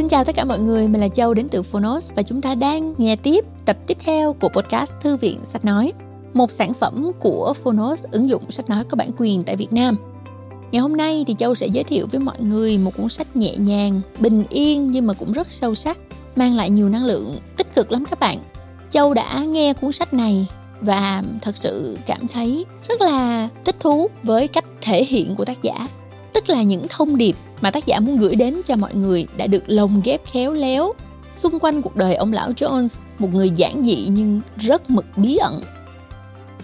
Xin 0.00 0.08
chào 0.08 0.24
tất 0.24 0.34
cả 0.34 0.44
mọi 0.44 0.60
người, 0.60 0.88
mình 0.88 1.00
là 1.00 1.08
Châu 1.08 1.34
đến 1.34 1.48
từ 1.48 1.62
Phonos 1.62 2.10
và 2.14 2.22
chúng 2.22 2.40
ta 2.40 2.54
đang 2.54 2.94
nghe 2.98 3.16
tiếp 3.16 3.44
tập 3.64 3.76
tiếp 3.86 3.96
theo 4.00 4.32
của 4.32 4.48
podcast 4.48 4.92
Thư 5.02 5.16
viện 5.16 5.38
Sách 5.52 5.64
Nói, 5.64 5.92
một 6.34 6.52
sản 6.52 6.74
phẩm 6.74 7.10
của 7.18 7.54
Phonos 7.62 8.00
ứng 8.10 8.28
dụng 8.28 8.50
sách 8.50 8.68
nói 8.68 8.84
có 8.84 8.96
bản 8.96 9.10
quyền 9.18 9.44
tại 9.44 9.56
Việt 9.56 9.72
Nam. 9.72 9.96
Ngày 10.72 10.80
hôm 10.80 10.96
nay 10.96 11.24
thì 11.26 11.34
Châu 11.38 11.54
sẽ 11.54 11.66
giới 11.66 11.84
thiệu 11.84 12.06
với 12.10 12.20
mọi 12.20 12.40
người 12.40 12.78
một 12.78 12.90
cuốn 12.96 13.08
sách 13.08 13.36
nhẹ 13.36 13.56
nhàng, 13.56 14.00
bình 14.20 14.44
yên 14.50 14.90
nhưng 14.90 15.06
mà 15.06 15.14
cũng 15.14 15.32
rất 15.32 15.46
sâu 15.50 15.74
sắc, 15.74 15.98
mang 16.36 16.54
lại 16.54 16.70
nhiều 16.70 16.88
năng 16.88 17.04
lượng 17.04 17.36
tích 17.56 17.74
cực 17.74 17.92
lắm 17.92 18.04
các 18.10 18.20
bạn. 18.20 18.38
Châu 18.90 19.14
đã 19.14 19.44
nghe 19.44 19.72
cuốn 19.72 19.92
sách 19.92 20.14
này 20.14 20.46
và 20.80 21.22
thật 21.42 21.56
sự 21.56 21.98
cảm 22.06 22.28
thấy 22.28 22.64
rất 22.88 23.00
là 23.00 23.48
thích 23.64 23.76
thú 23.80 24.08
với 24.22 24.48
cách 24.48 24.64
thể 24.80 25.04
hiện 25.04 25.34
của 25.36 25.44
tác 25.44 25.62
giả 25.62 25.86
tức 26.40 26.52
là 26.52 26.62
những 26.62 26.86
thông 26.88 27.16
điệp 27.16 27.36
mà 27.60 27.70
tác 27.70 27.86
giả 27.86 28.00
muốn 28.00 28.16
gửi 28.16 28.34
đến 28.36 28.60
cho 28.66 28.76
mọi 28.76 28.94
người 28.94 29.26
đã 29.36 29.46
được 29.46 29.62
lồng 29.66 30.00
ghép 30.04 30.26
khéo 30.26 30.52
léo 30.52 30.92
xung 31.32 31.58
quanh 31.58 31.82
cuộc 31.82 31.96
đời 31.96 32.14
ông 32.14 32.32
lão 32.32 32.50
Jones, 32.50 32.88
một 33.18 33.34
người 33.34 33.50
giản 33.50 33.84
dị 33.84 34.08
nhưng 34.10 34.40
rất 34.56 34.90
mực 34.90 35.04
bí 35.16 35.36
ẩn. 35.36 35.60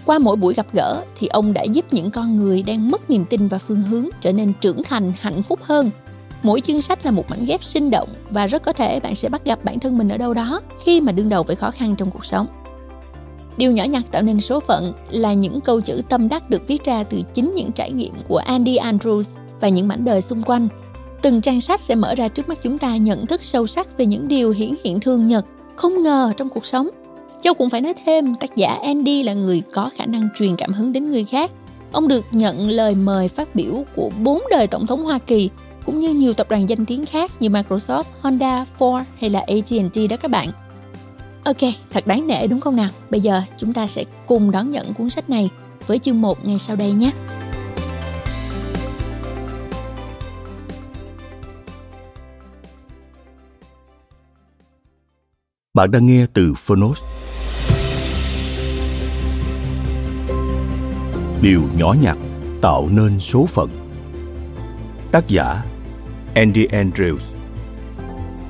Qua 0.05 0.19
mỗi 0.19 0.35
buổi 0.35 0.53
gặp 0.53 0.65
gỡ 0.73 1.03
thì 1.19 1.27
ông 1.27 1.53
đã 1.53 1.63
giúp 1.63 1.85
những 1.91 2.11
con 2.11 2.37
người 2.37 2.63
đang 2.63 2.91
mất 2.91 3.09
niềm 3.09 3.25
tin 3.25 3.47
và 3.47 3.57
phương 3.57 3.81
hướng 3.81 4.05
trở 4.21 4.31
nên 4.31 4.53
trưởng 4.61 4.83
thành, 4.83 5.13
hạnh 5.19 5.43
phúc 5.43 5.59
hơn. 5.63 5.89
Mỗi 6.43 6.61
chương 6.61 6.81
sách 6.81 7.05
là 7.05 7.11
một 7.11 7.29
mảnh 7.29 7.45
ghép 7.45 7.63
sinh 7.63 7.89
động 7.89 8.09
và 8.29 8.47
rất 8.47 8.63
có 8.63 8.73
thể 8.73 8.99
bạn 8.99 9.15
sẽ 9.15 9.29
bắt 9.29 9.45
gặp 9.45 9.59
bản 9.63 9.79
thân 9.79 9.97
mình 9.97 10.09
ở 10.09 10.17
đâu 10.17 10.33
đó 10.33 10.61
khi 10.83 11.01
mà 11.01 11.11
đương 11.11 11.29
đầu 11.29 11.43
với 11.43 11.55
khó 11.55 11.71
khăn 11.71 11.95
trong 11.97 12.11
cuộc 12.11 12.25
sống. 12.25 12.47
Điều 13.57 13.71
nhỏ 13.71 13.83
nhặt 13.83 14.03
tạo 14.11 14.21
nên 14.21 14.41
số 14.41 14.59
phận 14.59 14.93
là 15.09 15.33
những 15.33 15.61
câu 15.61 15.81
chữ 15.81 16.01
tâm 16.09 16.29
đắc 16.29 16.49
được 16.49 16.67
viết 16.67 16.83
ra 16.83 17.03
từ 17.03 17.21
chính 17.33 17.51
những 17.55 17.71
trải 17.71 17.91
nghiệm 17.91 18.13
của 18.27 18.37
Andy 18.37 18.77
Andrews 18.77 19.23
và 19.59 19.69
những 19.69 19.87
mảnh 19.87 20.05
đời 20.05 20.21
xung 20.21 20.41
quanh. 20.41 20.67
Từng 21.21 21.41
trang 21.41 21.61
sách 21.61 21.81
sẽ 21.81 21.95
mở 21.95 22.15
ra 22.15 22.27
trước 22.27 22.49
mắt 22.49 22.57
chúng 22.61 22.77
ta 22.77 22.97
nhận 22.97 23.25
thức 23.25 23.43
sâu 23.43 23.67
sắc 23.67 23.97
về 23.97 24.05
những 24.05 24.27
điều 24.27 24.51
hiển 24.51 24.73
hiện 24.83 24.99
thường 24.99 25.27
nhật, 25.27 25.45
không 25.75 26.03
ngờ 26.03 26.33
trong 26.37 26.49
cuộc 26.49 26.65
sống. 26.65 26.89
Châu 27.43 27.53
cũng 27.53 27.69
phải 27.69 27.81
nói 27.81 27.93
thêm, 28.05 28.35
tác 28.35 28.55
giả 28.55 28.79
Andy 28.83 29.23
là 29.23 29.33
người 29.33 29.61
có 29.73 29.89
khả 29.97 30.05
năng 30.05 30.29
truyền 30.35 30.55
cảm 30.55 30.73
hứng 30.73 30.93
đến 30.93 31.11
người 31.11 31.23
khác. 31.23 31.51
Ông 31.91 32.07
được 32.07 32.25
nhận 32.31 32.69
lời 32.69 32.95
mời 32.95 33.27
phát 33.27 33.55
biểu 33.55 33.83
của 33.95 34.09
bốn 34.23 34.43
đời 34.51 34.67
tổng 34.67 34.87
thống 34.87 35.03
Hoa 35.03 35.19
Kỳ 35.19 35.49
cũng 35.85 35.99
như 35.99 36.13
nhiều 36.13 36.33
tập 36.33 36.47
đoàn 36.49 36.69
danh 36.69 36.85
tiếng 36.85 37.05
khác 37.05 37.31
như 37.39 37.49
Microsoft, 37.49 38.03
Honda, 38.21 38.65
Ford 38.79 39.03
hay 39.19 39.29
là 39.29 39.39
AT&T 39.39 40.09
đó 40.09 40.17
các 40.17 40.31
bạn. 40.31 40.49
Ok, 41.43 41.57
thật 41.89 42.07
đáng 42.07 42.27
nể 42.27 42.47
đúng 42.47 42.59
không 42.59 42.75
nào? 42.75 42.89
Bây 43.09 43.21
giờ 43.21 43.41
chúng 43.57 43.73
ta 43.73 43.87
sẽ 43.87 44.03
cùng 44.25 44.51
đón 44.51 44.69
nhận 44.69 44.93
cuốn 44.93 45.09
sách 45.09 45.29
này 45.29 45.49
với 45.87 45.99
chương 45.99 46.21
1 46.21 46.45
ngay 46.45 46.59
sau 46.59 46.75
đây 46.75 46.91
nhé. 46.91 47.11
Bạn 55.77 55.91
đang 55.91 56.05
nghe 56.05 56.25
từ 56.33 56.53
Phonos. 56.53 57.01
Điều 61.41 61.61
nhỏ 61.77 61.95
nhặt 62.01 62.17
tạo 62.61 62.89
nên 62.91 63.19
số 63.19 63.45
phận. 63.45 63.69
Tác 65.11 65.27
giả, 65.27 65.63
Andy 66.35 66.67
Andrews 66.67 67.33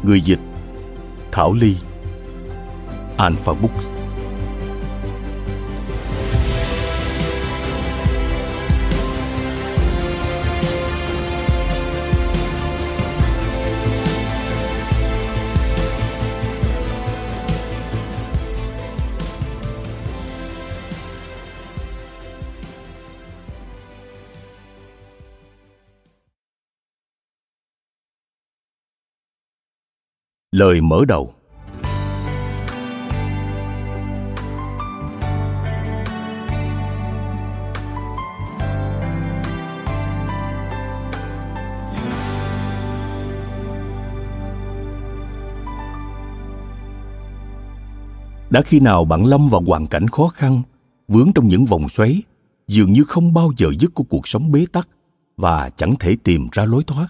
Người 0.03 0.21
dịch, 0.21 0.39
Thảo 1.31 1.53
Ly 1.53 1.75
Alpha 3.17 3.53
Books 3.53 3.96
Lời 30.51 30.81
mở 30.81 31.05
đầu. 31.07 31.33
Đã 48.49 48.61
khi 48.61 48.79
nào 48.79 49.05
bạn 49.05 49.25
lâm 49.25 49.49
vào 49.49 49.61
hoàn 49.67 49.87
cảnh 49.87 50.07
khó 50.07 50.27
khăn, 50.27 50.61
vướng 51.07 51.31
trong 51.35 51.47
những 51.47 51.65
vòng 51.65 51.89
xoáy, 51.89 52.21
dường 52.67 52.93
như 52.93 53.03
không 53.03 53.33
bao 53.33 53.51
giờ 53.57 53.67
dứt 53.79 53.93
của 53.93 54.03
cuộc 54.03 54.27
sống 54.27 54.51
bế 54.51 54.65
tắc 54.71 54.89
và 55.37 55.69
chẳng 55.69 55.93
thể 55.99 56.15
tìm 56.23 56.47
ra 56.51 56.65
lối 56.65 56.83
thoát? 56.87 57.07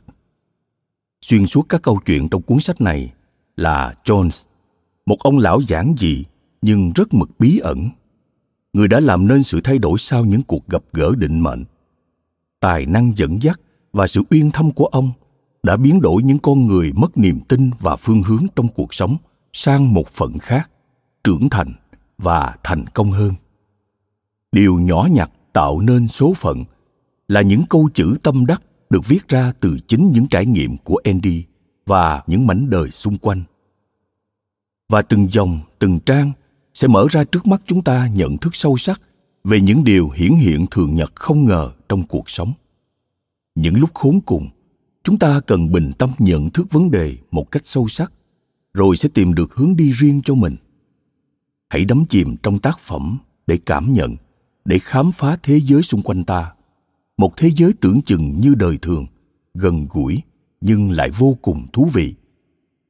Xuyên 1.21 1.45
suốt 1.45 1.65
các 1.69 1.81
câu 1.81 1.99
chuyện 2.05 2.29
trong 2.29 2.41
cuốn 2.41 2.59
sách 2.59 2.81
này 2.81 3.13
là 3.57 3.93
Jones, 4.03 4.45
một 5.05 5.19
ông 5.19 5.37
lão 5.37 5.61
giản 5.61 5.93
dị 5.97 6.25
nhưng 6.61 6.91
rất 6.95 7.13
mực 7.13 7.29
bí 7.39 7.57
ẩn. 7.57 7.89
Người 8.73 8.87
đã 8.87 8.99
làm 8.99 9.27
nên 9.27 9.43
sự 9.43 9.61
thay 9.63 9.77
đổi 9.77 9.99
sau 9.99 10.25
những 10.25 10.41
cuộc 10.43 10.67
gặp 10.67 10.83
gỡ 10.93 11.11
định 11.17 11.39
mệnh. 11.39 11.63
Tài 12.59 12.85
năng 12.85 13.13
dẫn 13.15 13.41
dắt 13.41 13.59
và 13.93 14.07
sự 14.07 14.21
uyên 14.29 14.51
thâm 14.51 14.71
của 14.71 14.85
ông 14.85 15.11
đã 15.63 15.77
biến 15.77 16.01
đổi 16.01 16.23
những 16.23 16.39
con 16.39 16.67
người 16.67 16.91
mất 16.95 17.17
niềm 17.17 17.39
tin 17.47 17.69
và 17.79 17.95
phương 17.95 18.23
hướng 18.23 18.45
trong 18.55 18.67
cuộc 18.67 18.93
sống 18.93 19.17
sang 19.53 19.93
một 19.93 20.09
phận 20.09 20.39
khác, 20.39 20.69
trưởng 21.23 21.49
thành 21.49 21.73
và 22.17 22.55
thành 22.63 22.85
công 22.93 23.11
hơn. 23.11 23.33
Điều 24.51 24.79
nhỏ 24.79 25.07
nhặt 25.11 25.31
tạo 25.53 25.79
nên 25.79 26.07
số 26.07 26.33
phận 26.33 26.63
là 27.27 27.41
những 27.41 27.61
câu 27.69 27.89
chữ 27.93 28.15
tâm 28.23 28.45
đắc 28.45 28.61
được 28.89 29.07
viết 29.07 29.27
ra 29.27 29.53
từ 29.59 29.77
chính 29.87 30.11
những 30.11 30.27
trải 30.27 30.45
nghiệm 30.45 30.77
của 30.77 30.99
Andy 31.03 31.43
và 31.87 32.23
những 32.27 32.47
mảnh 32.47 32.69
đời 32.69 32.91
xung 32.91 33.17
quanh. 33.17 33.43
Và 34.89 35.01
từng 35.01 35.27
dòng, 35.31 35.59
từng 35.79 35.99
trang 35.99 36.31
sẽ 36.73 36.87
mở 36.87 37.07
ra 37.09 37.23
trước 37.23 37.47
mắt 37.47 37.61
chúng 37.65 37.81
ta 37.81 38.07
nhận 38.13 38.37
thức 38.37 38.55
sâu 38.55 38.77
sắc 38.77 39.01
về 39.43 39.61
những 39.61 39.83
điều 39.83 40.09
hiển 40.09 40.33
hiện 40.33 40.65
thường 40.71 40.95
nhật 40.95 41.15
không 41.15 41.45
ngờ 41.45 41.71
trong 41.89 42.03
cuộc 42.03 42.29
sống. 42.29 42.53
Những 43.55 43.75
lúc 43.75 43.93
khốn 43.93 44.19
cùng, 44.25 44.49
chúng 45.03 45.19
ta 45.19 45.39
cần 45.39 45.71
bình 45.71 45.91
tâm 45.97 46.11
nhận 46.19 46.49
thức 46.49 46.67
vấn 46.71 46.91
đề 46.91 47.17
một 47.31 47.51
cách 47.51 47.65
sâu 47.65 47.87
sắc, 47.87 48.11
rồi 48.73 48.97
sẽ 48.97 49.09
tìm 49.13 49.33
được 49.33 49.53
hướng 49.53 49.75
đi 49.75 49.91
riêng 49.91 50.21
cho 50.25 50.35
mình. 50.35 50.55
Hãy 51.69 51.85
đắm 51.85 52.05
chìm 52.09 52.35
trong 52.43 52.59
tác 52.59 52.79
phẩm 52.79 53.17
để 53.47 53.57
cảm 53.65 53.93
nhận, 53.93 54.15
để 54.65 54.79
khám 54.79 55.11
phá 55.11 55.37
thế 55.43 55.59
giới 55.59 55.81
xung 55.81 56.01
quanh 56.01 56.23
ta, 56.23 56.53
một 57.17 57.37
thế 57.37 57.49
giới 57.55 57.73
tưởng 57.81 58.01
chừng 58.01 58.39
như 58.41 58.55
đời 58.55 58.77
thường, 58.81 59.05
gần 59.53 59.87
gũi 59.89 60.21
nhưng 60.67 60.91
lại 60.91 61.09
vô 61.17 61.37
cùng 61.41 61.65
thú 61.73 61.89
vị 61.93 62.15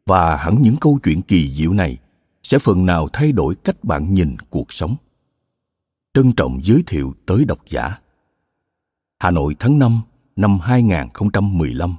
và 0.06 0.36
hẳn 0.36 0.56
những 0.62 0.76
câu 0.82 1.00
chuyện 1.04 1.22
kỳ 1.22 1.52
diệu 1.52 1.74
này 1.74 1.98
sẽ 2.44 2.60
phần 2.60 2.86
nào 2.86 3.08
thay 3.14 3.32
đổi 3.32 3.56
cách 3.56 3.84
bạn 3.84 4.14
nhìn 4.14 4.36
cuộc 4.50 4.74
sống. 4.74 4.96
Trân 6.14 6.32
trọng 6.32 6.60
giới 6.64 6.84
thiệu 6.88 7.14
tới 7.26 7.46
độc 7.46 7.60
giả. 7.70 8.00
Hà 9.20 9.32
Nội 9.32 9.56
tháng 9.60 9.80
5 9.80 10.02
năm 10.36 10.60
2015 10.60 11.96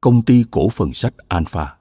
Công 0.00 0.22
ty 0.22 0.44
cổ 0.50 0.68
phần 0.68 0.92
sách 0.92 1.14
Alpha 1.28 1.74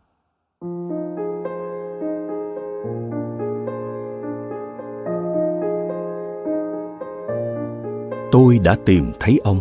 Tôi 8.31 8.59
đã 8.59 8.75
tìm 8.85 9.11
thấy 9.19 9.39
ông. 9.43 9.59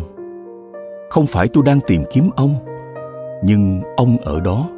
Không 1.09 1.25
phải 1.27 1.47
tôi 1.47 1.63
đang 1.65 1.79
tìm 1.87 2.03
kiếm 2.13 2.29
ông, 2.35 2.72
nhưng 3.45 3.81
ông 3.95 4.17
ở 4.17 4.39
đó 4.39 4.69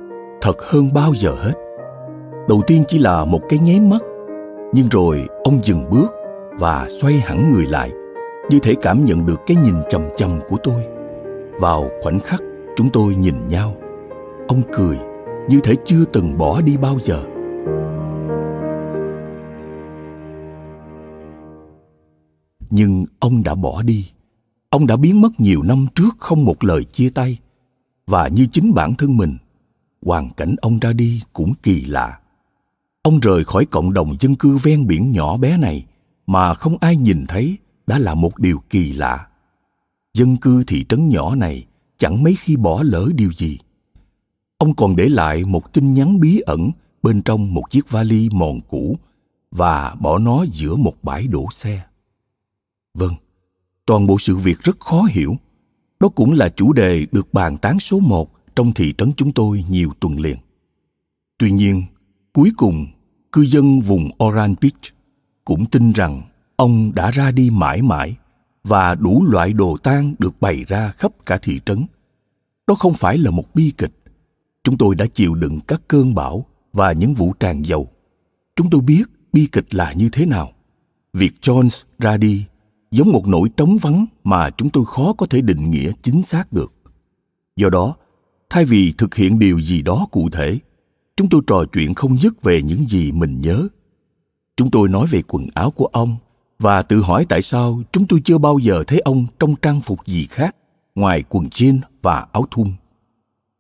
thật 0.41 0.62
hơn 0.62 0.89
bao 0.94 1.13
giờ 1.15 1.31
hết. 1.31 1.53
Đầu 2.47 2.62
tiên 2.67 2.83
chỉ 2.88 2.97
là 2.97 3.25
một 3.25 3.41
cái 3.50 3.59
nháy 3.59 3.79
mắt, 3.79 4.01
nhưng 4.73 4.89
rồi 4.91 5.27
ông 5.44 5.59
dừng 5.63 5.89
bước 5.89 6.07
và 6.59 6.88
xoay 6.89 7.13
hẳn 7.13 7.51
người 7.51 7.65
lại, 7.65 7.91
như 8.50 8.59
thể 8.59 8.75
cảm 8.81 9.06
nhận 9.06 9.25
được 9.25 9.39
cái 9.47 9.57
nhìn 9.57 9.75
chầm 9.89 10.01
chầm 10.17 10.39
của 10.50 10.57
tôi. 10.63 10.83
Vào 11.59 11.89
khoảnh 12.01 12.19
khắc, 12.19 12.41
chúng 12.75 12.89
tôi 12.89 13.15
nhìn 13.15 13.47
nhau. 13.47 13.75
Ông 14.47 14.62
cười 14.73 14.97
như 15.50 15.59
thể 15.63 15.73
chưa 15.85 16.06
từng 16.13 16.38
bỏ 16.38 16.62
đi 16.62 16.77
bao 16.77 16.97
giờ. 17.03 17.23
Nhưng 22.69 23.06
ông 23.19 23.44
đã 23.44 23.56
bỏ 23.56 23.81
đi. 23.81 24.12
Ông 24.69 24.88
đã 24.88 24.97
biến 24.97 25.21
mất 25.21 25.29
nhiều 25.38 25.62
năm 25.63 25.85
trước 25.95 26.09
không 26.19 26.45
một 26.45 26.63
lời 26.63 26.83
chia 26.83 27.09
tay 27.09 27.38
và 28.07 28.27
như 28.27 28.47
chính 28.51 28.73
bản 28.73 28.95
thân 28.95 29.17
mình 29.17 29.37
hoàn 30.01 30.29
cảnh 30.29 30.55
ông 30.61 30.79
ra 30.79 30.93
đi 30.93 31.21
cũng 31.33 31.53
kỳ 31.63 31.85
lạ 31.85 32.19
ông 33.01 33.19
rời 33.19 33.43
khỏi 33.43 33.65
cộng 33.65 33.93
đồng 33.93 34.15
dân 34.19 34.35
cư 34.35 34.57
ven 34.57 34.87
biển 34.87 35.11
nhỏ 35.11 35.37
bé 35.37 35.57
này 35.57 35.85
mà 36.27 36.53
không 36.53 36.77
ai 36.81 36.97
nhìn 36.97 37.25
thấy 37.27 37.57
đã 37.87 37.97
là 37.97 38.15
một 38.15 38.39
điều 38.39 38.59
kỳ 38.69 38.93
lạ 38.93 39.27
dân 40.13 40.37
cư 40.37 40.63
thị 40.63 40.85
trấn 40.89 41.09
nhỏ 41.09 41.35
này 41.35 41.65
chẳng 41.97 42.23
mấy 42.23 42.35
khi 42.39 42.55
bỏ 42.55 42.83
lỡ 42.83 43.09
điều 43.15 43.31
gì 43.33 43.57
ông 44.57 44.75
còn 44.75 44.95
để 44.95 45.09
lại 45.09 45.43
một 45.45 45.73
tin 45.73 45.93
nhắn 45.93 46.19
bí 46.19 46.39
ẩn 46.39 46.71
bên 47.03 47.21
trong 47.21 47.53
một 47.53 47.63
chiếc 47.71 47.89
vali 47.89 48.29
mòn 48.31 48.61
cũ 48.61 48.97
và 49.51 49.95
bỏ 49.99 50.17
nó 50.17 50.45
giữa 50.51 50.75
một 50.75 50.93
bãi 51.03 51.27
đổ 51.27 51.47
xe. 51.51 51.81
Vâng, 52.93 53.13
toàn 53.85 54.07
bộ 54.07 54.17
sự 54.19 54.35
việc 54.35 54.59
rất 54.59 54.79
khó 54.79 55.01
hiểu. 55.01 55.35
Đó 56.00 56.09
cũng 56.09 56.33
là 56.33 56.50
chủ 56.50 56.74
đề 56.74 57.06
được 57.12 57.33
bàn 57.33 57.57
tán 57.57 57.80
số 57.80 58.00
một 58.00 58.31
trong 58.56 58.74
thị 58.74 58.94
trấn 58.97 59.13
chúng 59.18 59.31
tôi 59.31 59.65
nhiều 59.69 59.92
tuần 60.00 60.19
liền. 60.19 60.38
Tuy 61.38 61.51
nhiên, 61.51 61.83
cuối 62.33 62.51
cùng, 62.57 62.88
cư 63.31 63.42
dân 63.42 63.80
vùng 63.80 64.09
Orange 64.24 64.56
Beach 64.62 64.95
cũng 65.45 65.65
tin 65.65 65.92
rằng 65.92 66.21
ông 66.56 66.92
đã 66.95 67.12
ra 67.12 67.31
đi 67.31 67.50
mãi 67.50 67.81
mãi 67.81 68.15
và 68.63 68.95
đủ 68.95 69.25
loại 69.25 69.53
đồ 69.53 69.77
tang 69.83 70.15
được 70.19 70.42
bày 70.42 70.63
ra 70.68 70.94
khắp 70.97 71.12
cả 71.25 71.38
thị 71.42 71.59
trấn. 71.65 71.86
Đó 72.68 72.75
không 72.75 72.94
phải 72.94 73.18
là 73.18 73.31
một 73.31 73.56
bi 73.56 73.74
kịch. 73.77 73.91
Chúng 74.63 74.77
tôi 74.77 74.95
đã 74.95 75.06
chịu 75.06 75.36
đựng 75.36 75.59
các 75.68 75.81
cơn 75.88 76.15
bão 76.15 76.45
và 76.74 76.91
những 76.91 77.13
vụ 77.13 77.33
tràn 77.39 77.62
dầu. 77.62 77.89
Chúng 78.56 78.69
tôi 78.69 78.81
biết 78.81 79.03
bi 79.33 79.48
kịch 79.51 79.74
là 79.75 79.94
như 79.94 80.09
thế 80.12 80.25
nào. 80.25 80.51
Việc 81.13 81.33
Jones 81.41 81.83
ra 82.00 82.18
đi 82.18 82.45
giống 82.95 83.12
một 83.12 83.27
nỗi 83.27 83.50
trống 83.57 83.77
vắng 83.81 84.06
mà 84.24 84.50
chúng 84.50 84.69
tôi 84.69 84.86
khó 84.86 85.13
có 85.13 85.25
thể 85.25 85.42
định 85.42 85.71
nghĩa 85.71 85.92
chính 86.01 86.24
xác 86.24 86.53
được. 86.53 86.74
Do 87.56 87.69
đó, 87.69 87.95
thay 88.50 88.65
vì 88.65 88.94
thực 88.97 89.15
hiện 89.15 89.39
điều 89.39 89.62
gì 89.62 89.81
đó 89.81 90.07
cụ 90.12 90.30
thể, 90.30 90.59
chúng 91.18 91.30
tôi 91.30 91.42
trò 91.47 91.65
chuyện 91.74 91.94
không 91.94 92.18
dứt 92.18 92.44
về 92.44 92.62
những 92.62 92.89
gì 92.89 93.12
mình 93.12 93.42
nhớ. 93.42 93.68
Chúng 94.57 94.71
tôi 94.71 94.89
nói 94.89 95.07
về 95.12 95.21
quần 95.27 95.47
áo 95.53 95.71
của 95.71 95.86
ông 95.86 96.15
và 96.59 96.81
tự 96.81 97.01
hỏi 97.01 97.25
tại 97.30 97.42
sao 97.42 97.81
chúng 97.92 98.07
tôi 98.07 98.21
chưa 98.25 98.38
bao 98.38 98.59
giờ 98.59 98.83
thấy 98.88 99.00
ông 99.00 99.25
trong 99.39 99.56
trang 99.56 99.81
phục 99.81 100.07
gì 100.07 100.27
khác 100.30 100.56
ngoài 100.95 101.24
quần 101.30 101.45
jean 101.45 101.80
và 102.01 102.27
áo 102.31 102.45
thun. 102.51 102.68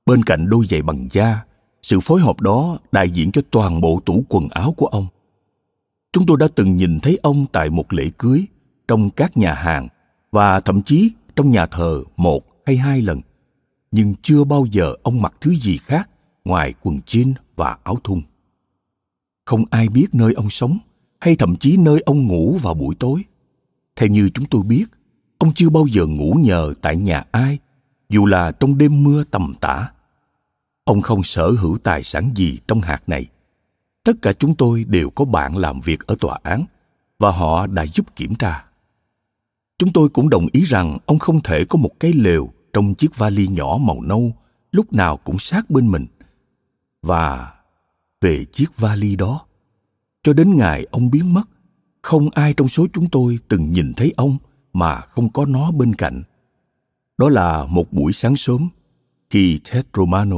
Bên 0.05 0.23
cạnh 0.23 0.49
đôi 0.49 0.65
giày 0.65 0.81
bằng 0.81 1.07
da, 1.11 1.43
sự 1.81 1.99
phối 1.99 2.21
hợp 2.21 2.41
đó 2.41 2.77
đại 2.91 3.09
diện 3.09 3.31
cho 3.31 3.41
toàn 3.51 3.81
bộ 3.81 4.01
tủ 4.05 4.23
quần 4.29 4.49
áo 4.49 4.73
của 4.77 4.87
ông. 4.87 5.07
Chúng 6.13 6.25
tôi 6.25 6.37
đã 6.39 6.47
từng 6.55 6.77
nhìn 6.77 6.99
thấy 6.99 7.19
ông 7.23 7.45
tại 7.51 7.69
một 7.69 7.93
lễ 7.93 8.09
cưới, 8.17 8.45
trong 8.87 9.09
các 9.09 9.37
nhà 9.37 9.53
hàng 9.53 9.87
và 10.31 10.59
thậm 10.59 10.81
chí 10.81 11.11
trong 11.35 11.51
nhà 11.51 11.65
thờ 11.65 12.03
một 12.17 12.43
hay 12.65 12.77
hai 12.77 13.01
lần. 13.01 13.21
Nhưng 13.91 14.15
chưa 14.21 14.43
bao 14.43 14.65
giờ 14.71 14.93
ông 15.03 15.21
mặc 15.21 15.33
thứ 15.41 15.55
gì 15.55 15.77
khác 15.77 16.09
ngoài 16.45 16.73
quần 16.81 16.99
jean 17.05 17.33
và 17.55 17.77
áo 17.83 17.97
thun. 18.03 18.21
Không 19.45 19.63
ai 19.69 19.89
biết 19.89 20.07
nơi 20.13 20.33
ông 20.33 20.49
sống 20.49 20.77
hay 21.19 21.35
thậm 21.35 21.55
chí 21.55 21.77
nơi 21.77 22.01
ông 22.05 22.27
ngủ 22.27 22.57
vào 22.61 22.73
buổi 22.73 22.95
tối. 22.95 23.23
Theo 23.95 24.09
như 24.09 24.29
chúng 24.29 24.45
tôi 24.45 24.63
biết, 24.63 24.85
ông 25.37 25.51
chưa 25.53 25.69
bao 25.69 25.85
giờ 25.87 26.05
ngủ 26.05 26.33
nhờ 26.33 26.73
tại 26.81 26.95
nhà 26.95 27.23
ai, 27.31 27.57
dù 28.09 28.25
là 28.25 28.51
trong 28.51 28.77
đêm 28.77 29.03
mưa 29.03 29.23
tầm 29.23 29.53
tã. 29.61 29.89
Ông 30.83 31.01
không 31.01 31.23
sở 31.23 31.51
hữu 31.51 31.77
tài 31.77 32.03
sản 32.03 32.31
gì 32.35 32.59
trong 32.67 32.81
hạt 32.81 33.03
này. 33.07 33.25
Tất 34.03 34.13
cả 34.21 34.33
chúng 34.33 34.55
tôi 34.55 34.83
đều 34.83 35.09
có 35.09 35.25
bạn 35.25 35.57
làm 35.57 35.81
việc 35.81 36.07
ở 36.07 36.15
tòa 36.19 36.39
án 36.43 36.65
và 37.19 37.31
họ 37.31 37.67
đã 37.67 37.85
giúp 37.85 38.15
kiểm 38.15 38.35
tra. 38.35 38.64
Chúng 39.79 39.93
tôi 39.93 40.09
cũng 40.09 40.29
đồng 40.29 40.47
ý 40.51 40.63
rằng 40.63 40.97
ông 41.05 41.19
không 41.19 41.39
thể 41.41 41.65
có 41.65 41.77
một 41.77 41.99
cái 41.99 42.13
lều 42.13 42.49
trong 42.73 42.95
chiếc 42.95 43.17
vali 43.17 43.47
nhỏ 43.47 43.77
màu 43.81 44.01
nâu 44.01 44.33
lúc 44.71 44.93
nào 44.93 45.17
cũng 45.17 45.39
sát 45.39 45.69
bên 45.69 45.91
mình. 45.91 46.05
Và 47.01 47.53
về 48.21 48.45
chiếc 48.45 48.77
vali 48.77 49.15
đó, 49.15 49.45
cho 50.23 50.33
đến 50.33 50.57
ngày 50.57 50.87
ông 50.91 51.11
biến 51.11 51.33
mất, 51.33 51.43
không 52.01 52.29
ai 52.29 52.53
trong 52.53 52.67
số 52.67 52.87
chúng 52.93 53.09
tôi 53.09 53.39
từng 53.47 53.71
nhìn 53.71 53.93
thấy 53.93 54.13
ông 54.17 54.37
mà 54.73 55.01
không 55.01 55.29
có 55.29 55.45
nó 55.45 55.71
bên 55.71 55.95
cạnh. 55.95 56.23
Đó 57.17 57.29
là 57.29 57.65
một 57.65 57.93
buổi 57.93 58.13
sáng 58.13 58.35
sớm, 58.35 58.69
khi 59.29 59.59
Ted 59.71 59.85
Romano, 59.93 60.37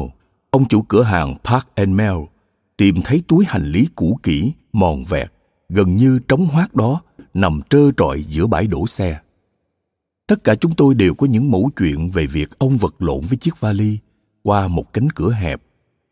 ông 0.50 0.68
chủ 0.68 0.81
cửa 0.81 1.04
hàng 1.04 1.36
Park 1.44 1.68
and 1.75 1.90
Mel, 1.90 2.16
tìm 2.78 2.95
thấy 3.04 3.24
túi 3.28 3.45
hành 3.48 3.66
lý 3.66 3.88
cũ 3.95 4.19
kỹ, 4.24 4.54
mòn 4.74 5.04
vẹt, 5.04 5.31
gần 5.69 5.95
như 5.95 6.19
trống 6.28 6.45
hoác 6.45 6.75
đó 6.75 7.01
nằm 7.33 7.62
trơ 7.69 7.92
trọi 7.98 8.24
giữa 8.24 8.48
bãi 8.48 8.68
đổ 8.68 8.88
xe. 8.88 9.19
Tất 10.28 10.44
cả 10.44 10.56
chúng 10.56 10.76
tôi 10.76 10.96
đều 10.96 11.14
có 11.14 11.28
những 11.28 11.52
mẫu 11.52 11.72
chuyện 11.78 12.12
về 12.12 12.26
việc 12.26 12.60
ông 12.60 12.78
vật 12.78 12.96
lộn 13.00 13.22
với 13.22 13.38
chiếc 13.38 13.60
vali 13.60 13.98
qua 14.44 14.68
một 14.68 14.94
cánh 14.94 15.10
cửa 15.10 15.32
hẹp, 15.32 15.62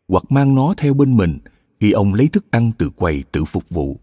hoặc 0.08 0.24
mang 0.28 0.54
nó 0.54 0.74
theo 0.76 0.94
bên 0.94 1.16
mình 1.16 1.38
khi 1.80 1.92
ông 1.92 2.14
lấy 2.14 2.28
thức 2.28 2.44
ăn 2.50 2.72
từ 2.78 2.90
quầy 2.90 3.24
tự 3.32 3.44
phục 3.44 3.68
vụ. 3.68 4.00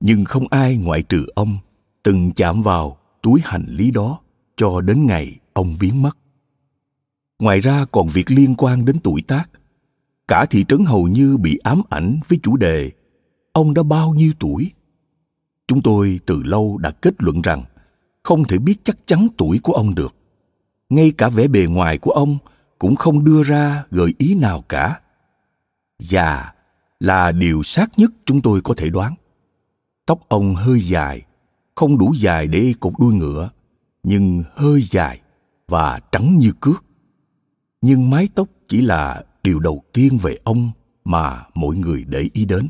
Nhưng 0.00 0.24
không 0.24 0.46
ai 0.50 0.76
ngoại 0.76 1.02
trừ 1.02 1.26
ông 1.34 1.58
từng 2.02 2.32
chạm 2.32 2.62
vào 2.62 2.96
túi 3.22 3.40
hành 3.44 3.64
lý 3.68 3.90
đó 3.90 4.20
cho 4.56 4.80
đến 4.80 5.06
ngày 5.06 5.36
ông 5.52 5.76
biến 5.80 6.02
mất. 6.02 6.16
Ngoài 7.38 7.60
ra 7.60 7.84
còn 7.92 8.08
việc 8.08 8.30
liên 8.30 8.54
quan 8.58 8.84
đến 8.84 8.96
tuổi 9.02 9.22
tác. 9.22 9.50
Cả 10.28 10.44
thị 10.44 10.64
trấn 10.68 10.84
hầu 10.84 11.08
như 11.08 11.36
bị 11.36 11.56
ám 11.56 11.82
ảnh 11.90 12.20
với 12.28 12.38
chủ 12.42 12.56
đề, 12.56 12.90
ông 13.52 13.74
đã 13.74 13.82
bao 13.82 14.14
nhiêu 14.14 14.32
tuổi. 14.38 14.70
Chúng 15.68 15.82
tôi 15.82 16.20
từ 16.26 16.42
lâu 16.42 16.78
đã 16.78 16.90
kết 16.90 17.14
luận 17.18 17.42
rằng 17.42 17.64
không 18.24 18.44
thể 18.44 18.58
biết 18.58 18.84
chắc 18.84 19.06
chắn 19.06 19.28
tuổi 19.36 19.60
của 19.62 19.72
ông 19.72 19.94
được. 19.94 20.14
Ngay 20.88 21.12
cả 21.18 21.28
vẻ 21.28 21.48
bề 21.48 21.66
ngoài 21.66 21.98
của 21.98 22.10
ông 22.10 22.38
cũng 22.78 22.96
không 22.96 23.24
đưa 23.24 23.42
ra 23.42 23.84
gợi 23.90 24.14
ý 24.18 24.34
nào 24.34 24.62
cả. 24.68 25.00
Già 25.98 26.52
là 27.00 27.32
điều 27.32 27.62
sát 27.62 27.90
nhất 27.96 28.10
chúng 28.24 28.40
tôi 28.40 28.60
có 28.60 28.74
thể 28.76 28.90
đoán. 28.90 29.14
Tóc 30.06 30.20
ông 30.28 30.54
hơi 30.54 30.80
dài, 30.80 31.22
không 31.74 31.98
đủ 31.98 32.14
dài 32.16 32.46
để 32.46 32.74
cột 32.80 32.92
đuôi 32.98 33.14
ngựa, 33.14 33.50
nhưng 34.02 34.42
hơi 34.54 34.82
dài 34.82 35.20
và 35.68 36.00
trắng 36.12 36.38
như 36.38 36.52
cước. 36.60 36.84
Nhưng 37.80 38.10
mái 38.10 38.28
tóc 38.34 38.48
chỉ 38.68 38.80
là 38.80 39.24
điều 39.42 39.58
đầu 39.58 39.82
tiên 39.92 40.18
về 40.22 40.38
ông 40.44 40.70
mà 41.04 41.44
mọi 41.54 41.76
người 41.76 42.04
để 42.04 42.30
ý 42.32 42.44
đến. 42.44 42.68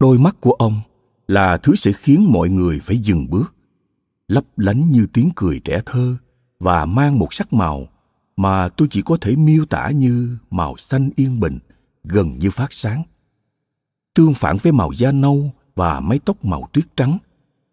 Đôi 0.00 0.18
mắt 0.18 0.36
của 0.40 0.52
ông 0.52 0.80
là 1.28 1.56
thứ 1.56 1.74
sẽ 1.74 1.92
khiến 1.92 2.26
mọi 2.32 2.48
người 2.48 2.80
phải 2.80 2.98
dừng 2.98 3.30
bước 3.30 3.54
lấp 4.28 4.44
lánh 4.56 4.92
như 4.92 5.06
tiếng 5.12 5.30
cười 5.36 5.60
trẻ 5.60 5.80
thơ 5.86 6.16
và 6.58 6.86
mang 6.86 7.18
một 7.18 7.34
sắc 7.34 7.52
màu 7.52 7.88
mà 8.36 8.68
tôi 8.68 8.88
chỉ 8.90 9.02
có 9.02 9.16
thể 9.20 9.36
miêu 9.36 9.66
tả 9.66 9.90
như 9.90 10.38
màu 10.50 10.76
xanh 10.76 11.10
yên 11.16 11.40
bình, 11.40 11.58
gần 12.04 12.38
như 12.38 12.50
phát 12.50 12.72
sáng. 12.72 13.02
Tương 14.14 14.34
phản 14.34 14.56
với 14.62 14.72
màu 14.72 14.92
da 14.92 15.12
nâu 15.12 15.52
và 15.74 16.00
mái 16.00 16.18
tóc 16.24 16.44
màu 16.44 16.68
tuyết 16.72 16.84
trắng, 16.96 17.18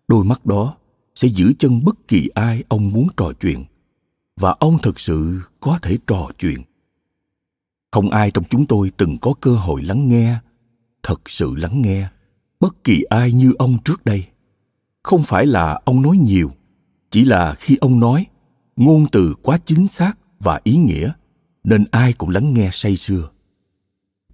đôi 0.07 0.23
mắt 0.25 0.45
đó 0.45 0.75
sẽ 1.15 1.27
giữ 1.27 1.53
chân 1.59 1.83
bất 1.83 2.07
kỳ 2.07 2.27
ai 2.27 2.63
ông 2.67 2.91
muốn 2.91 3.07
trò 3.17 3.31
chuyện 3.41 3.65
và 4.35 4.55
ông 4.59 4.77
thực 4.83 4.99
sự 4.99 5.41
có 5.59 5.79
thể 5.81 5.97
trò 6.07 6.29
chuyện. 6.39 6.61
Không 7.91 8.09
ai 8.09 8.31
trong 8.31 8.43
chúng 8.49 8.65
tôi 8.65 8.91
từng 8.97 9.17
có 9.17 9.33
cơ 9.41 9.55
hội 9.55 9.81
lắng 9.81 10.09
nghe, 10.09 10.37
thật 11.03 11.29
sự 11.29 11.55
lắng 11.55 11.81
nghe 11.81 12.09
bất 12.59 12.83
kỳ 12.83 13.01
ai 13.01 13.31
như 13.31 13.53
ông 13.59 13.77
trước 13.85 14.05
đây 14.05 14.25
không 15.05 15.23
phải 15.23 15.45
là 15.45 15.79
ông 15.85 16.01
nói 16.01 16.17
nhiều, 16.17 16.51
chỉ 17.11 17.25
là 17.25 17.53
khi 17.53 17.77
ông 17.81 17.99
nói, 17.99 18.25
ngôn 18.75 19.05
từ 19.11 19.35
quá 19.41 19.59
chính 19.65 19.87
xác 19.87 20.13
và 20.39 20.59
ý 20.63 20.75
nghĩa, 20.75 21.11
nên 21.63 21.85
ai 21.91 22.13
cũng 22.13 22.29
lắng 22.29 22.53
nghe 22.53 22.69
say 22.71 22.95
sưa. 22.95 23.29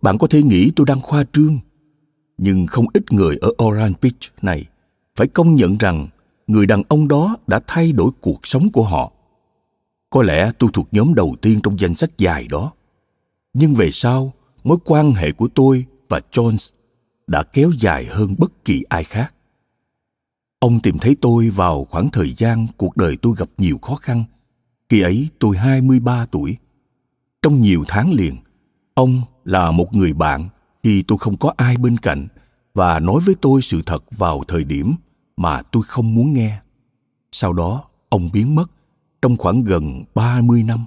Bạn 0.02 0.18
có 0.18 0.28
thể 0.28 0.44
nghĩ 0.44 0.72
tôi 0.76 0.86
đang 0.86 1.00
khoa 1.00 1.24
trương, 1.34 1.60
nhưng 2.38 2.68
không 2.68 2.86
ít 2.94 3.12
người 3.12 3.38
ở 3.42 3.50
orange 3.64 3.98
beach 4.02 4.44
này 4.44 4.66
phải 5.16 5.28
công 5.28 5.56
nhận 5.56 5.78
rằng 5.78 6.08
người 6.48 6.66
đàn 6.66 6.84
ông 6.88 7.08
đó 7.08 7.38
đã 7.48 7.60
thay 7.68 7.92
đổi 7.92 8.12
cuộc 8.22 8.48
sống 8.48 8.72
của 8.72 8.84
họ. 8.84 9.12
Có 10.10 10.24
lẽ 10.24 10.52
tôi 10.60 10.70
thuộc 10.74 10.88
nhóm 10.92 11.14
đầu 11.14 11.36
tiên 11.42 11.60
trong 11.64 11.80
danh 11.80 11.96
sách 11.96 12.18
dài 12.18 12.48
đó. 12.50 12.74
Nhưng 13.54 13.74
về 13.74 13.92
sau, 13.92 14.34
mối 14.64 14.78
quan 14.86 15.12
hệ 15.12 15.32
của 15.32 15.48
tôi 15.56 15.86
và 16.10 16.22
jones 16.32 16.70
đã 17.28 17.44
kéo 17.44 17.72
dài 17.80 18.06
hơn 18.06 18.36
bất 18.38 18.66
kỳ 18.66 18.84
ai 18.90 19.04
khác. 19.04 19.34
Ông 20.62 20.80
tìm 20.80 20.98
thấy 20.98 21.16
tôi 21.22 21.50
vào 21.50 21.88
khoảng 21.90 22.10
thời 22.10 22.34
gian 22.38 22.68
cuộc 22.78 22.98
đời 22.98 23.18
tôi 23.22 23.34
gặp 23.38 23.50
nhiều 23.58 23.78
khó 23.78 23.96
khăn. 23.96 24.24
Khi 24.90 25.02
ấy 25.02 25.30
tôi 25.40 25.58
23 25.58 26.26
tuổi. 26.26 26.58
Trong 27.42 27.62
nhiều 27.62 27.84
tháng 27.88 28.14
liền, 28.14 28.38
ông 28.94 29.22
là 29.46 29.72
một 29.72 29.96
người 29.96 30.14
bạn 30.14 30.50
khi 30.84 31.04
tôi 31.04 31.18
không 31.18 31.38
có 31.38 31.54
ai 31.58 31.78
bên 31.78 31.98
cạnh 31.98 32.28
và 32.74 33.00
nói 33.00 33.20
với 33.26 33.36
tôi 33.42 33.62
sự 33.62 33.82
thật 33.86 34.04
vào 34.12 34.44
thời 34.48 34.64
điểm 34.64 34.96
mà 35.38 35.62
tôi 35.62 35.84
không 35.84 36.16
muốn 36.16 36.34
nghe. 36.34 36.60
Sau 37.32 37.54
đó, 37.54 37.84
ông 38.10 38.30
biến 38.34 38.56
mất 38.56 38.72
trong 39.22 39.38
khoảng 39.38 39.64
gần 39.64 40.04
30 40.16 40.64
năm. 40.64 40.86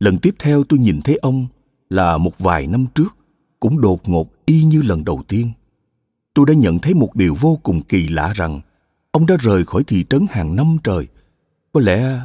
Lần 0.00 0.18
tiếp 0.18 0.34
theo 0.38 0.64
tôi 0.64 0.78
nhìn 0.78 1.00
thấy 1.02 1.16
ông 1.16 1.46
là 1.90 2.18
một 2.18 2.38
vài 2.38 2.66
năm 2.66 2.86
trước, 2.94 3.16
cũng 3.60 3.80
đột 3.80 4.08
ngột 4.08 4.32
y 4.46 4.62
như 4.62 4.82
lần 4.82 5.04
đầu 5.04 5.22
tiên 5.28 5.52
tôi 6.38 6.46
đã 6.46 6.54
nhận 6.54 6.78
thấy 6.78 6.94
một 6.94 7.16
điều 7.16 7.34
vô 7.34 7.58
cùng 7.62 7.80
kỳ 7.80 8.08
lạ 8.08 8.32
rằng 8.34 8.60
ông 9.10 9.26
đã 9.26 9.36
rời 9.40 9.64
khỏi 9.64 9.84
thị 9.84 10.04
trấn 10.10 10.26
hàng 10.30 10.56
năm 10.56 10.76
trời. 10.84 11.06
Có 11.72 11.80
lẽ 11.80 12.20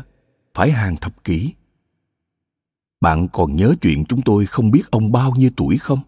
phải 0.53 0.71
hàng 0.71 0.95
thập 0.97 1.23
kỷ. 1.23 1.53
Bạn 3.01 3.27
còn 3.27 3.55
nhớ 3.55 3.73
chuyện 3.81 4.05
chúng 4.05 4.21
tôi 4.21 4.45
không 4.45 4.71
biết 4.71 4.91
ông 4.91 5.11
bao 5.11 5.33
nhiêu 5.37 5.49
tuổi 5.55 5.77
không? 5.77 5.99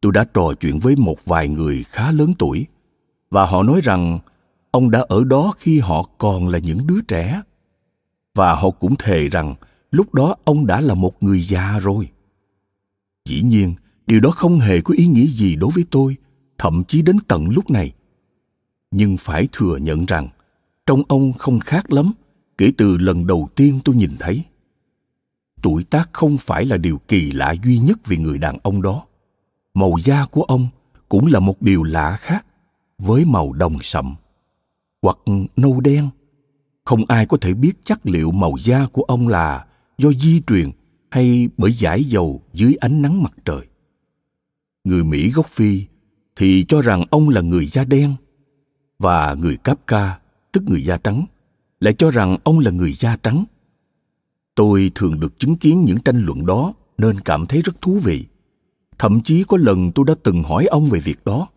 Tôi 0.00 0.12
đã 0.12 0.24
trò 0.34 0.52
chuyện 0.60 0.78
với 0.78 0.96
một 0.96 1.24
vài 1.24 1.48
người 1.48 1.84
khá 1.84 2.12
lớn 2.12 2.34
tuổi 2.38 2.66
và 3.30 3.46
họ 3.46 3.62
nói 3.62 3.80
rằng 3.84 4.18
ông 4.70 4.90
đã 4.90 5.04
ở 5.08 5.24
đó 5.24 5.54
khi 5.58 5.78
họ 5.78 6.08
còn 6.18 6.48
là 6.48 6.58
những 6.58 6.86
đứa 6.86 7.00
trẻ. 7.08 7.42
Và 8.34 8.54
họ 8.54 8.70
cũng 8.70 8.94
thề 8.98 9.28
rằng 9.28 9.54
lúc 9.90 10.14
đó 10.14 10.36
ông 10.44 10.66
đã 10.66 10.80
là 10.80 10.94
một 10.94 11.22
người 11.22 11.40
già 11.40 11.78
rồi. 11.78 12.08
Dĩ 13.28 13.42
nhiên, 13.42 13.74
điều 14.06 14.20
đó 14.20 14.30
không 14.30 14.58
hề 14.58 14.80
có 14.80 14.94
ý 14.96 15.06
nghĩa 15.06 15.26
gì 15.26 15.56
đối 15.56 15.70
với 15.74 15.84
tôi, 15.90 16.16
thậm 16.58 16.84
chí 16.88 17.02
đến 17.02 17.16
tận 17.28 17.48
lúc 17.50 17.70
này. 17.70 17.92
Nhưng 18.90 19.16
phải 19.16 19.48
thừa 19.52 19.76
nhận 19.76 20.06
rằng, 20.06 20.28
trong 20.86 21.02
ông 21.08 21.32
không 21.32 21.60
khác 21.60 21.92
lắm 21.92 22.12
kể 22.58 22.72
từ 22.76 22.96
lần 22.96 23.26
đầu 23.26 23.48
tiên 23.54 23.80
tôi 23.84 23.96
nhìn 23.96 24.16
thấy. 24.18 24.44
Tuổi 25.62 25.84
tác 25.84 26.10
không 26.12 26.36
phải 26.36 26.64
là 26.64 26.76
điều 26.76 26.98
kỳ 27.08 27.30
lạ 27.30 27.54
duy 27.64 27.78
nhất 27.78 28.06
về 28.06 28.16
người 28.16 28.38
đàn 28.38 28.58
ông 28.62 28.82
đó. 28.82 29.06
Màu 29.74 29.94
da 30.04 30.26
của 30.26 30.42
ông 30.42 30.68
cũng 31.08 31.26
là 31.26 31.40
một 31.40 31.62
điều 31.62 31.82
lạ 31.82 32.16
khác 32.20 32.46
với 32.98 33.24
màu 33.24 33.52
đồng 33.52 33.78
sậm 33.82 34.14
hoặc 35.02 35.18
nâu 35.56 35.80
đen 35.80 36.10
không 36.84 37.04
ai 37.08 37.26
có 37.26 37.36
thể 37.40 37.54
biết 37.54 37.72
chắc 37.84 38.06
liệu 38.06 38.30
màu 38.30 38.52
da 38.60 38.86
của 38.92 39.02
ông 39.02 39.28
là 39.28 39.66
do 39.98 40.10
di 40.12 40.42
truyền 40.46 40.70
hay 41.10 41.48
bởi 41.56 41.72
giải 41.72 42.04
dầu 42.04 42.42
dưới 42.52 42.74
ánh 42.80 43.02
nắng 43.02 43.22
mặt 43.22 43.32
trời 43.44 43.66
người 44.84 45.04
mỹ 45.04 45.30
gốc 45.30 45.46
phi 45.46 45.84
thì 46.38 46.64
cho 46.68 46.80
rằng 46.80 47.04
ông 47.10 47.28
là 47.28 47.40
người 47.40 47.66
da 47.66 47.84
đen. 47.84 48.14
Và 48.98 49.34
người 49.34 49.56
cáp 49.56 49.86
ca, 49.86 50.18
tức 50.52 50.62
người 50.66 50.84
da 50.84 50.96
trắng, 50.96 51.24
lại 51.80 51.94
cho 51.98 52.10
rằng 52.10 52.36
ông 52.44 52.58
là 52.58 52.70
người 52.70 52.92
da 52.92 53.16
trắng. 53.16 53.44
Tôi 54.54 54.92
thường 54.94 55.20
được 55.20 55.38
chứng 55.38 55.56
kiến 55.56 55.84
những 55.84 55.98
tranh 56.00 56.22
luận 56.24 56.46
đó 56.46 56.72
nên 56.98 57.20
cảm 57.20 57.46
thấy 57.46 57.62
rất 57.62 57.80
thú 57.80 57.98
vị. 57.98 58.24
Thậm 58.98 59.20
chí 59.20 59.44
có 59.44 59.56
lần 59.56 59.92
tôi 59.92 60.04
đã 60.08 60.14
từng 60.22 60.42
hỏi 60.42 60.66
ông 60.66 60.86
về 60.86 61.00
việc 61.00 61.24
đó. 61.24 61.48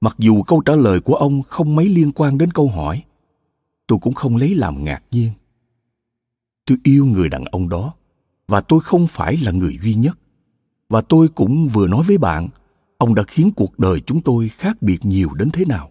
Mặc 0.00 0.14
dù 0.18 0.42
câu 0.42 0.60
trả 0.60 0.74
lời 0.74 1.00
của 1.00 1.14
ông 1.14 1.42
không 1.42 1.76
mấy 1.76 1.88
liên 1.88 2.12
quan 2.12 2.38
đến 2.38 2.50
câu 2.50 2.68
hỏi, 2.68 3.02
tôi 3.86 3.98
cũng 4.02 4.14
không 4.14 4.36
lấy 4.36 4.54
làm 4.54 4.84
ngạc 4.84 5.02
nhiên. 5.10 5.30
Tôi 6.66 6.78
yêu 6.82 7.04
người 7.04 7.28
đàn 7.28 7.44
ông 7.44 7.68
đó, 7.68 7.94
và 8.48 8.60
tôi 8.60 8.80
không 8.80 9.06
phải 9.06 9.36
là 9.36 9.52
người 9.52 9.78
duy 9.82 9.94
nhất. 9.94 10.18
Và 10.88 11.00
tôi 11.00 11.28
cũng 11.28 11.68
vừa 11.68 11.86
nói 11.86 12.02
với 12.02 12.18
bạn 12.18 12.48
ông 12.98 13.14
đã 13.14 13.22
khiến 13.22 13.50
cuộc 13.56 13.78
đời 13.78 14.00
chúng 14.00 14.20
tôi 14.20 14.48
khác 14.48 14.82
biệt 14.82 14.98
nhiều 15.02 15.34
đến 15.34 15.50
thế 15.50 15.64
nào. 15.64 15.90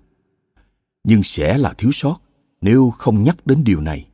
Nhưng 1.04 1.24
sẽ 1.24 1.58
là 1.58 1.74
thiếu 1.78 1.92
sót 1.92 2.20
nếu 2.62 2.90
không 2.90 3.24
nhắc 3.24 3.48
đến 3.48 3.64
điều 3.64 3.82
này. 3.82 4.08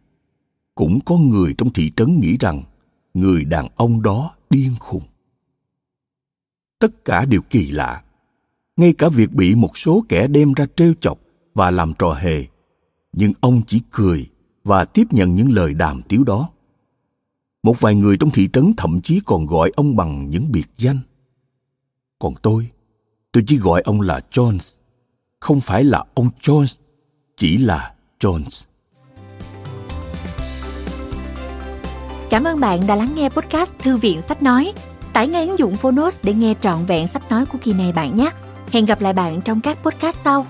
Cũng 0.76 1.00
có 1.06 1.18
người 1.18 1.54
trong 1.58 1.70
thị 1.70 1.92
trấn 1.96 2.20
nghĩ 2.20 2.38
rằng 2.40 2.64
người 3.14 3.44
đàn 3.44 3.68
ông 3.76 4.02
đó 4.02 4.36
điên 4.50 4.72
khùng. 4.80 5.04
Tất 6.80 7.06
cả 7.06 7.26
đều 7.26 7.42
kỳ 7.50 7.72
lạ. 7.72 8.04
Ngay 8.78 8.94
cả 8.98 9.10
việc 9.10 9.32
bị 9.32 9.56
một 9.56 9.78
số 9.78 10.06
kẻ 10.10 10.28
đem 10.28 10.54
ra 10.54 10.66
trêu 10.76 10.94
chọc 11.02 11.20
và 11.54 11.72
làm 11.72 11.94
trò 12.00 12.14
hề, 12.14 12.46
nhưng 13.14 13.34
ông 13.40 13.62
chỉ 13.68 13.82
cười 13.92 14.30
và 14.64 14.86
tiếp 14.86 15.04
nhận 15.12 15.36
những 15.36 15.52
lời 15.52 15.74
đàm 15.74 16.02
tiếu 16.02 16.24
đó. 16.24 16.50
Một 17.64 17.80
vài 17.80 17.96
người 17.96 18.18
trong 18.18 18.30
thị 18.30 18.50
trấn 18.54 18.74
thậm 18.78 19.02
chí 19.02 19.20
còn 19.26 19.46
gọi 19.46 19.72
ông 19.76 19.96
bằng 19.96 20.30
những 20.30 20.52
biệt 20.52 20.68
danh. 20.78 21.00
Còn 22.20 22.34
tôi 22.42 22.70
tôi 23.34 23.44
chỉ 23.48 23.58
gọi 23.58 23.82
ông 23.86 24.02
là 24.02 24.20
jones, 24.32 24.74
không 25.40 25.60
phải 25.60 25.84
là 25.84 26.04
ông 26.14 26.30
jones, 26.42 26.76
chỉ 27.38 27.58
là 27.58 27.94
jones 28.20 28.64
Cảm 32.30 32.44
ơn 32.44 32.60
bạn 32.60 32.82
đã 32.88 32.96
lắng 32.96 33.12
nghe 33.16 33.30
podcast 33.30 33.74
Thư 33.80 33.98
viện 33.98 34.22
Sách 34.22 34.44
Nói. 34.44 34.74
Tải 35.14 35.28
ngay 35.28 35.48
ứng 35.48 35.60
dụng 35.60 35.76
Phonos 35.76 36.20
để 36.24 36.34
nghe 36.34 36.54
trọn 36.62 36.86
vẹn 36.86 37.08
sách 37.08 37.32
nói 37.32 37.46
của 37.46 37.58
kỳ 37.64 37.74
này 37.74 37.92
bạn 37.92 38.16
nhé. 38.16 38.30
Hẹn 38.72 38.86
gặp 38.86 39.02
lại 39.02 39.14
bạn 39.14 39.42
trong 39.42 39.62
các 39.62 39.78
podcast 39.84 40.18
sau. 40.24 40.46